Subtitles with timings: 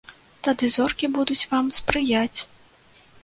[0.45, 2.39] Тады зоркі будуць вам спрыяць.